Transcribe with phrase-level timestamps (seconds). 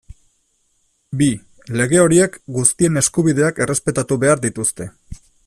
[1.19, 1.27] Bi,
[1.81, 4.91] lege horiek guztien eskubideak errespetatu behar dituzte.